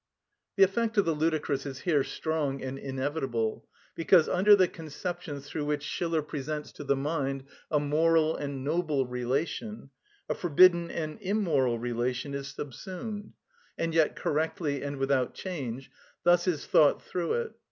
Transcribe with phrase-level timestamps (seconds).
[0.55, 5.65] The effect of the ludicrous is here strong and inevitable, because under the conceptions through
[5.65, 9.91] which Schiller presents to the mind a moral and noble relation,
[10.27, 13.33] a forbidden and immoral relation is subsumed,
[13.77, 15.91] and yet correctly and without change,
[16.23, 17.51] thus is thought through it.